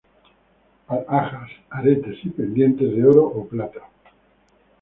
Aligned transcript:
Alhajas: 0.87 1.51
aretes 1.69 2.17
y 2.25 2.31
pendientes 2.31 2.89
de 2.91 3.05
oro 3.05 3.23
o 3.23 3.45
plata. 3.47 3.81